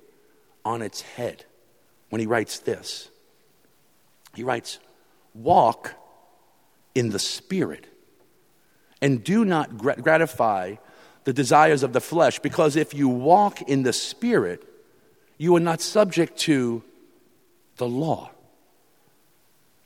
on 0.64 0.82
its 0.82 1.00
head 1.00 1.44
when 2.10 2.20
he 2.20 2.26
writes 2.26 2.58
this. 2.60 3.08
He 4.34 4.42
writes, 4.42 4.78
Walk 5.34 5.94
in 6.94 7.10
the 7.10 7.18
Spirit 7.18 7.86
and 9.00 9.22
do 9.22 9.44
not 9.44 9.76
gratify 9.76 10.76
the 11.24 11.32
desires 11.32 11.82
of 11.82 11.92
the 11.92 12.00
flesh, 12.00 12.38
because 12.38 12.76
if 12.76 12.94
you 12.94 13.08
walk 13.08 13.62
in 13.62 13.82
the 13.82 13.92
Spirit, 13.92 14.62
you 15.38 15.56
are 15.56 15.60
not 15.60 15.80
subject 15.80 16.38
to 16.40 16.82
the 17.76 17.88
law. 17.88 18.30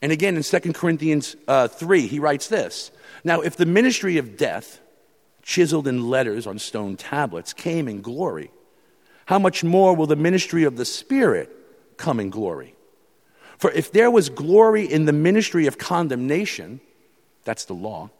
And 0.02 0.12
again, 0.12 0.36
in 0.36 0.42
2 0.42 0.72
Corinthians 0.72 1.36
uh, 1.46 1.68
3, 1.68 2.06
he 2.06 2.18
writes 2.18 2.48
this 2.48 2.90
Now, 3.24 3.40
if 3.40 3.56
the 3.56 3.66
ministry 3.66 4.18
of 4.18 4.36
death, 4.36 4.80
chiseled 5.42 5.88
in 5.88 6.08
letters 6.08 6.46
on 6.46 6.58
stone 6.58 6.96
tablets, 6.96 7.52
came 7.52 7.88
in 7.88 8.02
glory, 8.02 8.50
how 9.26 9.38
much 9.38 9.64
more 9.64 9.94
will 9.94 10.06
the 10.06 10.16
ministry 10.16 10.64
of 10.64 10.76
the 10.76 10.84
Spirit 10.84 11.50
come 11.96 12.20
in 12.20 12.30
glory? 12.30 12.74
For 13.58 13.70
if 13.72 13.90
there 13.90 14.10
was 14.10 14.28
glory 14.28 14.84
in 14.84 15.04
the 15.04 15.12
ministry 15.12 15.66
of 15.66 15.78
condemnation, 15.78 16.80
that's 17.44 17.64
the 17.64 17.74
law, 17.74 18.10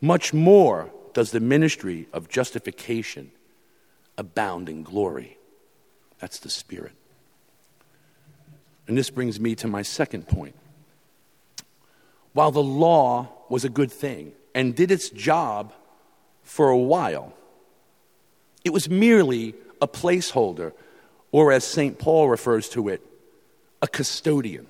much 0.00 0.34
more 0.34 0.90
does 1.14 1.30
the 1.30 1.40
ministry 1.40 2.08
of 2.12 2.28
justification 2.28 3.30
abound 4.18 4.68
in 4.68 4.82
glory. 4.82 5.38
That's 6.18 6.38
the 6.38 6.50
Spirit. 6.50 6.92
And 8.86 8.96
this 8.96 9.10
brings 9.10 9.38
me 9.38 9.54
to 9.56 9.68
my 9.68 9.82
second 9.82 10.28
point. 10.28 10.54
While 12.32 12.50
the 12.50 12.62
law 12.62 13.28
was 13.48 13.64
a 13.64 13.68
good 13.68 13.92
thing 13.92 14.32
and 14.54 14.74
did 14.74 14.90
its 14.90 15.10
job 15.10 15.72
for 16.42 16.68
a 16.68 16.78
while. 16.78 17.32
It 18.64 18.72
was 18.72 18.88
merely 18.88 19.54
a 19.80 19.88
placeholder, 19.88 20.72
or 21.30 21.52
as 21.52 21.64
St. 21.64 21.98
Paul 21.98 22.28
refers 22.28 22.68
to 22.70 22.88
it, 22.88 23.04
a 23.80 23.88
custodian. 23.88 24.66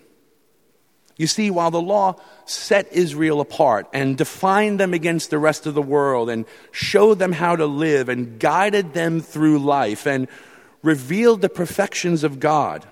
You 1.22 1.28
see, 1.28 1.52
while 1.52 1.70
the 1.70 1.80
law 1.80 2.16
set 2.46 2.92
Israel 2.92 3.40
apart 3.40 3.86
and 3.92 4.18
defined 4.18 4.80
them 4.80 4.92
against 4.92 5.30
the 5.30 5.38
rest 5.38 5.66
of 5.66 5.74
the 5.74 5.80
world 5.80 6.28
and 6.28 6.46
showed 6.72 7.20
them 7.20 7.30
how 7.30 7.54
to 7.54 7.64
live 7.64 8.08
and 8.08 8.40
guided 8.40 8.92
them 8.92 9.20
through 9.20 9.60
life 9.60 10.04
and 10.04 10.26
revealed 10.82 11.40
the 11.40 11.48
perfections 11.48 12.24
of 12.24 12.40
God, 12.40 12.84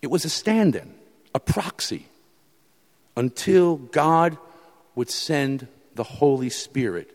it 0.00 0.10
was 0.10 0.24
a 0.24 0.30
stand 0.30 0.74
in, 0.74 0.94
a 1.34 1.38
proxy, 1.38 2.06
until 3.14 3.76
God 3.76 4.38
would 4.94 5.10
send 5.10 5.68
the 5.96 6.04
Holy 6.04 6.48
Spirit 6.48 7.14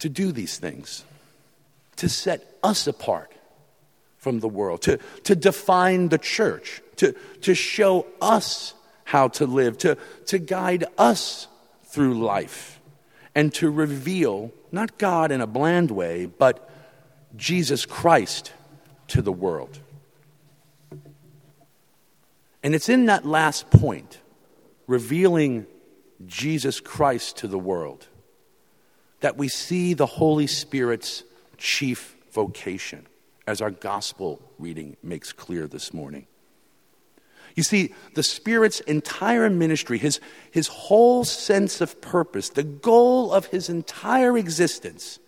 to 0.00 0.08
do 0.08 0.32
these 0.32 0.58
things, 0.58 1.04
to 1.94 2.08
set 2.08 2.58
us 2.64 2.88
apart 2.88 3.30
from 4.16 4.40
the 4.40 4.48
world, 4.48 4.82
to, 4.82 4.98
to 5.22 5.36
define 5.36 6.08
the 6.08 6.18
church, 6.18 6.82
to, 6.98 7.14
to 7.42 7.54
show 7.54 8.06
us 8.20 8.74
how 9.04 9.28
to 9.28 9.46
live, 9.46 9.78
to, 9.78 9.96
to 10.26 10.38
guide 10.38 10.84
us 10.96 11.48
through 11.84 12.14
life, 12.22 12.80
and 13.34 13.52
to 13.54 13.70
reveal 13.70 14.52
not 14.70 14.98
God 14.98 15.32
in 15.32 15.40
a 15.40 15.46
bland 15.46 15.90
way, 15.90 16.26
but 16.26 16.68
Jesus 17.36 17.86
Christ 17.86 18.52
to 19.08 19.22
the 19.22 19.32
world. 19.32 19.78
And 22.62 22.74
it's 22.74 22.88
in 22.88 23.06
that 23.06 23.24
last 23.24 23.70
point, 23.70 24.18
revealing 24.86 25.66
Jesus 26.26 26.80
Christ 26.80 27.38
to 27.38 27.48
the 27.48 27.58
world, 27.58 28.08
that 29.20 29.36
we 29.36 29.48
see 29.48 29.94
the 29.94 30.06
Holy 30.06 30.46
Spirit's 30.46 31.22
chief 31.56 32.16
vocation, 32.32 33.06
as 33.46 33.62
our 33.62 33.70
gospel 33.70 34.42
reading 34.58 34.96
makes 35.02 35.32
clear 35.32 35.66
this 35.66 35.94
morning. 35.94 36.26
You 37.58 37.64
see, 37.64 37.92
the 38.14 38.22
Spirit's 38.22 38.78
entire 38.78 39.50
ministry, 39.50 39.98
his, 39.98 40.20
his 40.52 40.68
whole 40.68 41.24
sense 41.24 41.80
of 41.80 42.00
purpose, 42.00 42.50
the 42.50 42.62
goal 42.62 43.32
of 43.32 43.46
his 43.46 43.68
entire 43.68 44.38
existence 44.38 45.18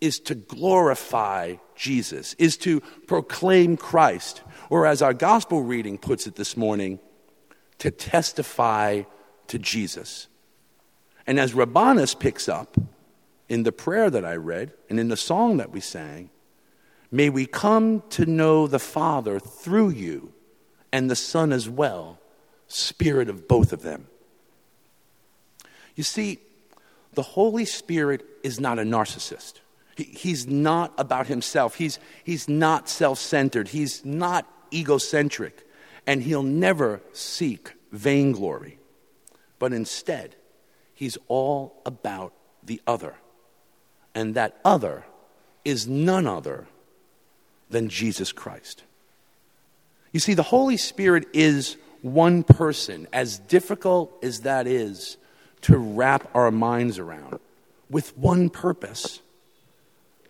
is 0.00 0.18
to 0.18 0.34
glorify 0.34 1.54
Jesus, 1.76 2.34
is 2.40 2.56
to 2.56 2.80
proclaim 3.06 3.76
Christ, 3.76 4.42
or 4.68 4.84
as 4.84 5.00
our 5.00 5.14
gospel 5.14 5.62
reading 5.62 5.96
puts 5.96 6.26
it 6.26 6.34
this 6.34 6.56
morning, 6.56 6.98
to 7.78 7.92
testify 7.92 9.02
to 9.46 9.60
Jesus. 9.60 10.26
And 11.24 11.38
as 11.38 11.52
Rabanus 11.52 12.18
picks 12.18 12.48
up 12.48 12.76
in 13.48 13.62
the 13.62 13.70
prayer 13.70 14.10
that 14.10 14.24
I 14.24 14.34
read 14.34 14.72
and 14.90 14.98
in 14.98 15.06
the 15.06 15.16
song 15.16 15.58
that 15.58 15.70
we 15.70 15.78
sang, 15.78 16.30
may 17.12 17.30
we 17.30 17.46
come 17.46 18.02
to 18.10 18.26
know 18.26 18.66
the 18.66 18.80
Father 18.80 19.38
through 19.38 19.90
you 19.90 20.32
and 20.92 21.10
the 21.10 21.16
Son 21.16 21.52
as 21.52 21.68
well, 21.68 22.18
Spirit 22.68 23.28
of 23.28 23.48
both 23.48 23.72
of 23.72 23.82
them. 23.82 24.06
You 25.94 26.04
see, 26.04 26.38
the 27.14 27.22
Holy 27.22 27.64
Spirit 27.64 28.24
is 28.42 28.60
not 28.60 28.78
a 28.78 28.82
narcissist. 28.82 29.54
He, 29.96 30.04
he's 30.04 30.46
not 30.46 30.92
about 30.96 31.26
himself. 31.26 31.74
He's, 31.74 31.98
he's 32.22 32.48
not 32.48 32.88
self 32.88 33.18
centered. 33.18 33.68
He's 33.68 34.04
not 34.04 34.46
egocentric. 34.72 35.66
And 36.06 36.22
he'll 36.22 36.42
never 36.42 37.00
seek 37.12 37.72
vainglory. 37.90 38.78
But 39.58 39.72
instead, 39.72 40.36
he's 40.94 41.18
all 41.26 41.82
about 41.84 42.32
the 42.62 42.80
other. 42.86 43.16
And 44.14 44.34
that 44.34 44.60
other 44.64 45.04
is 45.64 45.88
none 45.88 46.26
other 46.26 46.68
than 47.68 47.88
Jesus 47.88 48.32
Christ. 48.32 48.84
You 50.12 50.20
see, 50.20 50.34
the 50.34 50.42
Holy 50.42 50.76
Spirit 50.76 51.26
is 51.32 51.76
one 52.02 52.42
person, 52.42 53.06
as 53.12 53.38
difficult 53.38 54.12
as 54.22 54.40
that 54.40 54.66
is 54.66 55.16
to 55.62 55.76
wrap 55.76 56.30
our 56.34 56.50
minds 56.50 56.98
around, 56.98 57.40
with 57.90 58.16
one 58.16 58.48
purpose 58.48 59.20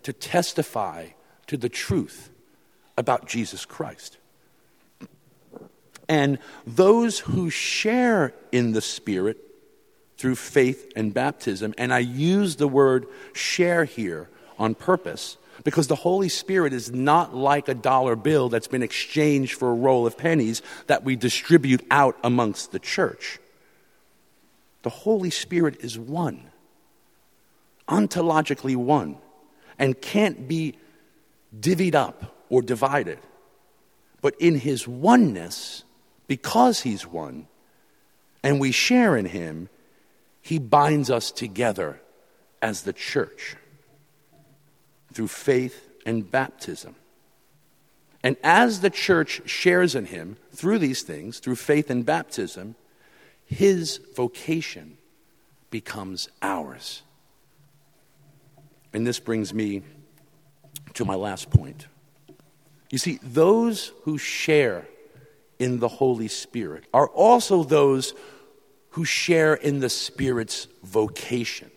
to 0.03 0.13
testify 0.13 1.07
to 1.47 1.57
the 1.57 1.69
truth 1.69 2.29
about 2.97 3.27
Jesus 3.27 3.65
Christ. 3.65 4.17
And 6.07 6.39
those 6.65 7.19
who 7.19 7.49
share 7.49 8.33
in 8.51 8.71
the 8.71 8.81
Spirit 8.81 9.37
through 10.17 10.35
faith 10.35 10.91
and 10.95 11.13
baptism, 11.13 11.73
and 11.77 11.93
I 11.93 11.99
use 11.99 12.55
the 12.55 12.67
word 12.67 13.05
share 13.33 13.85
here 13.85 14.29
on 14.57 14.75
purpose 14.75 15.37
because 15.63 15.87
the 15.87 15.95
Holy 15.95 16.29
Spirit 16.29 16.73
is 16.73 16.91
not 16.91 17.35
like 17.35 17.67
a 17.67 17.73
dollar 17.73 18.15
bill 18.15 18.49
that's 18.49 18.67
been 18.67 18.83
exchanged 18.83 19.53
for 19.53 19.69
a 19.69 19.73
roll 19.73 20.05
of 20.05 20.17
pennies 20.17 20.61
that 20.87 21.03
we 21.03 21.15
distribute 21.15 21.85
out 21.91 22.17
amongst 22.23 22.71
the 22.71 22.79
church. 22.79 23.39
The 24.83 24.89
Holy 24.89 25.29
Spirit 25.29 25.81
is 25.81 25.97
one, 25.99 26.49
ontologically 27.87 28.75
one, 28.75 29.17
and 29.77 29.99
can't 29.99 30.47
be 30.47 30.75
divvied 31.57 31.95
up 31.95 32.35
or 32.49 32.61
divided. 32.61 33.19
But 34.21 34.35
in 34.39 34.55
his 34.55 34.87
oneness, 34.87 35.83
because 36.27 36.81
he's 36.81 37.05
one, 37.05 37.47
and 38.43 38.59
we 38.59 38.71
share 38.71 39.17
in 39.17 39.25
him, 39.25 39.69
he 40.41 40.59
binds 40.59 41.09
us 41.09 41.31
together 41.31 42.01
as 42.61 42.83
the 42.83 42.93
church 42.93 43.55
through 45.13 45.27
faith 45.27 45.89
and 46.05 46.29
baptism. 46.29 46.95
And 48.23 48.35
as 48.43 48.81
the 48.81 48.89
church 48.89 49.41
shares 49.45 49.95
in 49.95 50.05
him 50.05 50.37
through 50.51 50.79
these 50.79 51.03
things, 51.03 51.39
through 51.39 51.55
faith 51.55 51.89
and 51.89 52.05
baptism, 52.05 52.75
his 53.45 53.99
vocation 54.15 54.97
becomes 55.71 56.29
ours. 56.41 57.01
And 58.93 59.05
this 59.05 59.19
brings 59.19 59.53
me 59.53 59.83
to 60.95 61.05
my 61.05 61.15
last 61.15 61.49
point. 61.49 61.87
You 62.91 62.97
see, 62.97 63.19
those 63.21 63.91
who 64.03 64.17
share 64.17 64.85
in 65.59 65.79
the 65.79 65.87
Holy 65.87 66.27
Spirit 66.27 66.85
are 66.93 67.07
also 67.07 67.63
those 67.63 68.13
who 68.91 69.05
share 69.05 69.53
in 69.53 69.79
the 69.79 69.89
Spirit's 69.89 70.67
vocation 70.83 71.69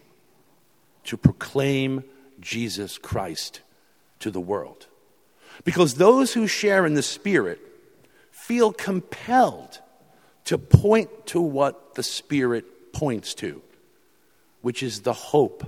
to 1.04 1.16
proclaim 1.16 2.04
Jesus 2.42 2.98
Christ 2.98 3.62
to 4.18 4.30
the 4.30 4.40
world. 4.40 4.86
Because 5.64 5.94
those 5.94 6.34
who 6.34 6.46
share 6.46 6.84
in 6.84 6.94
the 6.94 7.02
Spirit 7.02 7.60
feel 8.30 8.72
compelled 8.72 9.80
to 10.44 10.58
point 10.58 11.26
to 11.26 11.40
what 11.40 11.94
the 11.94 12.02
Spirit 12.02 12.92
points 12.92 13.34
to, 13.34 13.62
which 14.60 14.82
is 14.82 15.00
the 15.00 15.12
hope 15.12 15.64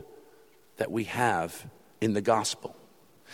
that 0.77 0.91
we 0.91 1.05
have 1.05 1.65
in 2.01 2.13
the 2.13 2.21
gospel. 2.21 2.77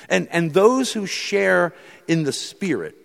And, 0.09 0.29
and 0.31 0.53
those 0.53 0.93
who 0.93 1.07
share 1.07 1.75
in 2.07 2.25
the 2.25 2.33
Spirit 2.33 2.97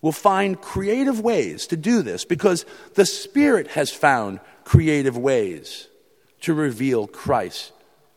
will 0.00 0.12
find 0.12 0.60
creative 0.60 1.20
ways 1.20 1.66
to 1.68 1.76
do 1.76 2.02
this 2.02 2.24
because 2.24 2.64
the 2.94 3.06
Spirit 3.06 3.68
has 3.68 3.90
found 3.90 4.40
creative 4.64 5.16
ways 5.16 5.88
to 6.42 6.54
reveal 6.54 7.06
Christ 7.06 7.72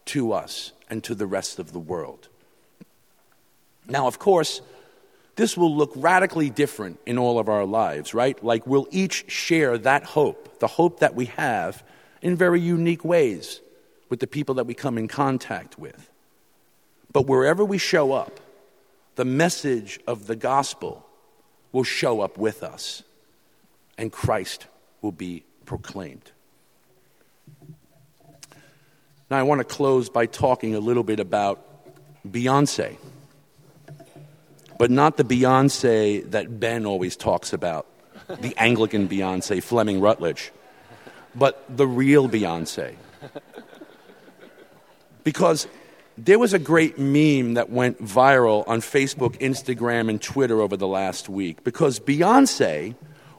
to 0.05 0.33
us 0.33 0.71
and 0.89 1.03
to 1.03 1.15
the 1.15 1.27
rest 1.27 1.59
of 1.59 1.71
the 1.71 1.79
world. 1.79 2.27
Now, 3.87 4.07
of 4.07 4.19
course, 4.19 4.61
this 5.35 5.55
will 5.55 5.75
look 5.75 5.91
radically 5.95 6.49
different 6.49 6.99
in 7.05 7.17
all 7.17 7.39
of 7.39 7.47
our 7.47 7.65
lives, 7.65 8.13
right? 8.13 8.41
Like 8.43 8.67
we'll 8.67 8.87
each 8.91 9.31
share 9.31 9.77
that 9.77 10.03
hope, 10.03 10.59
the 10.59 10.67
hope 10.67 10.99
that 10.99 11.15
we 11.15 11.25
have, 11.25 11.83
in 12.21 12.35
very 12.35 12.59
unique 12.59 13.05
ways 13.05 13.61
with 14.09 14.19
the 14.19 14.27
people 14.27 14.55
that 14.55 14.65
we 14.65 14.73
come 14.73 14.97
in 14.97 15.07
contact 15.07 15.79
with. 15.79 16.09
But 17.11 17.25
wherever 17.27 17.63
we 17.63 17.77
show 17.77 18.11
up, 18.11 18.39
the 19.15 19.25
message 19.25 19.99
of 20.07 20.27
the 20.27 20.35
gospel 20.35 21.05
will 21.71 21.83
show 21.83 22.21
up 22.21 22.37
with 22.37 22.63
us, 22.63 23.03
and 23.97 24.11
Christ 24.11 24.67
will 25.01 25.11
be 25.11 25.43
proclaimed. 25.65 26.31
Now, 29.29 29.37
I 29.37 29.43
want 29.43 29.59
to 29.59 29.65
close 29.65 30.09
by 30.09 30.25
talking 30.25 30.73
a 30.73 30.79
little 30.79 31.03
bit 31.03 31.19
about 31.19 31.63
Beyonce, 32.27 32.97
but 34.79 34.89
not 34.89 35.17
the 35.17 35.23
Beyonce 35.23 36.29
that 36.31 36.59
Ben 36.59 36.87
always 36.87 37.15
talks 37.15 37.53
about, 37.53 37.85
the 38.27 38.55
Anglican 38.57 39.07
Beyonce, 39.07 39.61
Fleming 39.61 40.01
Rutledge, 40.01 40.51
but 41.35 41.63
the 41.69 41.85
real 41.85 42.27
Beyonce. 42.27 42.95
Because 45.23 45.67
there 46.17 46.39
was 46.39 46.53
a 46.53 46.59
great 46.59 46.97
meme 46.97 47.53
that 47.53 47.69
went 47.69 48.03
viral 48.03 48.67
on 48.67 48.81
Facebook, 48.81 49.37
Instagram, 49.37 50.09
and 50.09 50.19
Twitter 50.19 50.59
over 50.59 50.75
the 50.75 50.87
last 50.87 51.29
week 51.29 51.63
because 51.63 51.99
Beyonce 51.99 52.95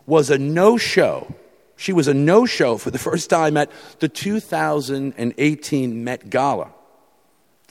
was 0.07 0.31
a 0.31 0.39
no 0.39 0.77
show 0.77 1.35
she 1.81 1.95
was 1.95 2.09
a 2.09 2.15
no 2.15 2.45
show 2.45 2.77
for 2.77 2.91
the 2.91 2.99
first 2.99 3.31
time 3.31 3.57
at 3.57 3.71
the 4.01 4.09
2018 4.09 6.05
Met 6.05 6.29
Gala 6.29 6.71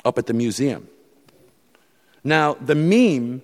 up 0.04 0.18
at 0.18 0.26
the 0.26 0.34
museum. 0.34 0.88
Now, 2.24 2.56
the 2.56 2.74
meme 2.74 3.44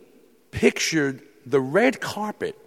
pictured 0.50 1.22
the 1.46 1.62
red 1.62 2.02
carpet 2.02 2.58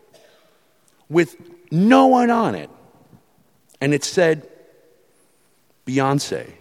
with 1.08 1.36
no 1.72 2.06
one 2.06 2.30
on 2.30 2.54
it, 2.54 2.70
and 3.80 3.92
it 3.92 4.04
said, 4.04 4.48
Beyonce 5.84 6.52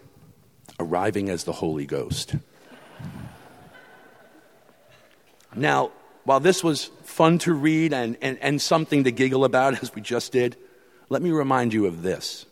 arriving 0.80 1.30
as 1.30 1.44
the 1.44 1.54
Holy 1.54 1.86
Ghost. 1.86 2.36
Now, 5.56 5.92
while 6.24 6.40
this 6.40 6.64
was 6.64 6.86
fun 7.04 7.38
to 7.40 7.54
read 7.54 7.94
and, 7.94 8.18
and, 8.24 8.40
and 8.42 8.60
something 8.60 9.04
to 9.04 9.12
giggle 9.12 9.46
about, 9.46 9.84
as 9.84 9.94
we 9.94 10.02
just 10.02 10.32
did, 10.32 10.58
let 11.10 11.22
me 11.22 11.32
remind 11.32 11.74
you 11.74 11.86
of 11.86 12.02
this 12.02 12.46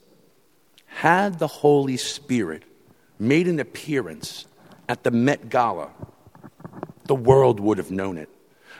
had 0.85 1.39
the 1.39 1.47
Holy 1.47 1.97
Spirit 1.97 2.63
made 3.19 3.47
an 3.47 3.59
appearance 3.59 4.45
at 4.87 5.03
the 5.03 5.11
Met 5.11 5.49
Gala, 5.49 5.89
the 7.05 7.15
world 7.15 7.59
would 7.59 7.77
have 7.77 7.91
known 7.91 8.17
it. 8.17 8.29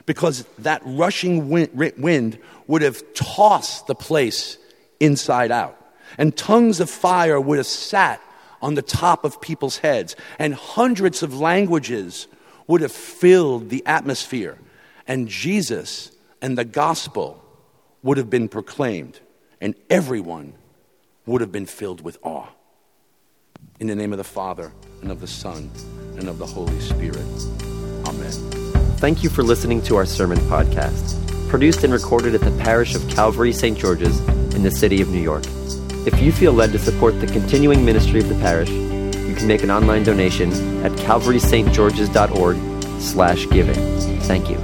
Because 0.05 0.45
that 0.59 0.81
rushing 0.85 1.49
wind 1.49 2.39
would 2.67 2.81
have 2.83 3.13
tossed 3.13 3.88
the 3.88 3.95
place 3.95 4.57
inside 4.99 5.51
out. 5.51 5.79
And 6.17 6.35
tongues 6.35 6.79
of 6.79 6.89
fire 6.89 7.39
would 7.41 7.57
have 7.57 7.65
sat 7.65 8.21
on 8.61 8.75
the 8.75 8.81
top 8.81 9.25
of 9.25 9.41
people's 9.41 9.77
heads. 9.79 10.15
And 10.38 10.53
hundreds 10.53 11.23
of 11.23 11.39
languages 11.39 12.27
would 12.67 12.81
have 12.81 12.91
filled 12.91 13.69
the 13.69 13.83
atmosphere. 13.85 14.57
And 15.07 15.27
Jesus 15.27 16.11
and 16.41 16.57
the 16.57 16.65
gospel 16.65 17.43
would 18.03 18.17
have 18.17 18.29
been 18.29 18.47
proclaimed. 18.47 19.19
And 19.62 19.76
everyone 19.89 20.54
would 21.26 21.41
have 21.41 21.52
been 21.52 21.65
filled 21.65 22.02
with 22.02 22.18
awe. 22.24 22.48
In 23.80 23.88
the 23.88 23.96
name 23.96 24.12
of 24.12 24.18
the 24.18 24.24
Father, 24.24 24.72
and 25.02 25.12
of 25.12 25.22
the 25.22 25.28
Son, 25.28 25.72
and 26.18 26.28
of 26.28 26.38
the 26.38 26.46
Holy 26.46 26.80
Spirit. 26.80 27.26
Amen. 28.06 28.32
Thank 28.98 29.24
you 29.24 29.30
for 29.30 29.44
listening 29.44 29.82
to 29.84 29.96
our 29.96 30.06
sermon 30.06 30.38
podcast, 30.39 31.50
produced 31.50 31.84
and 31.84 31.91
recorded 31.91 32.36
at 32.36 32.41
the 32.41 32.63
parish 32.63 32.96
of 32.96 33.08
Calvary 33.10 33.52
St. 33.52 33.78
George's 33.78 34.20
in 34.56 34.63
the 34.63 34.72
city 34.72 35.02
of 35.02 35.10
New 35.10 35.22
York. 35.22 35.44
If 36.06 36.22
you 36.22 36.32
feel 36.32 36.54
led 36.54 36.72
to 36.72 36.80
support 36.80 37.20
the 37.20 37.28
continuing 37.28 37.84
ministry 37.84 38.20
of 38.20 38.30
the 38.30 38.36
parish, 38.36 38.70
you 38.70 39.36
can 39.36 39.48
make 39.48 39.63
an 39.63 39.72
online 39.72 40.04
donation 40.04 40.52
at 40.86 40.91
calvarystgeorges.org 40.94 43.02
slash 43.02 43.50
giving. 43.50 44.00
Thank 44.22 44.50
you. 44.50 44.58